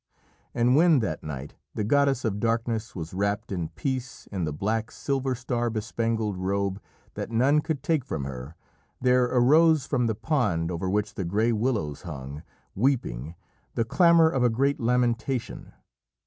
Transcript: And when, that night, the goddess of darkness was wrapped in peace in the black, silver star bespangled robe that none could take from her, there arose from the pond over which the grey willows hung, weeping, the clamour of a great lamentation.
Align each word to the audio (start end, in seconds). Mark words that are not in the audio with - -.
And 0.55 0.75
when, 0.75 0.97
that 1.01 1.21
night, 1.21 1.53
the 1.75 1.83
goddess 1.83 2.25
of 2.25 2.39
darkness 2.39 2.95
was 2.95 3.13
wrapped 3.13 3.51
in 3.51 3.69
peace 3.69 4.27
in 4.31 4.45
the 4.45 4.51
black, 4.51 4.89
silver 4.89 5.35
star 5.35 5.69
bespangled 5.69 6.37
robe 6.37 6.81
that 7.13 7.29
none 7.29 7.61
could 7.61 7.83
take 7.83 8.03
from 8.03 8.23
her, 8.23 8.55
there 8.99 9.25
arose 9.25 9.85
from 9.85 10.07
the 10.07 10.15
pond 10.15 10.71
over 10.71 10.89
which 10.89 11.13
the 11.13 11.23
grey 11.23 11.51
willows 11.51 12.01
hung, 12.01 12.41
weeping, 12.73 13.35
the 13.75 13.85
clamour 13.85 14.31
of 14.31 14.41
a 14.41 14.49
great 14.49 14.79
lamentation. 14.79 15.71